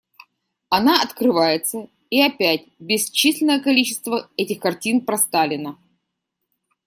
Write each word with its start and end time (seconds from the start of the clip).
Она 0.69 0.99
открывается 0.99 1.87
и 2.09 2.23
опять 2.23 2.63
бесчисленное 2.79 3.59
количество 3.61 4.31
этих 4.35 4.59
картин 4.59 5.01
про 5.05 5.15
Сталина. 5.15 5.77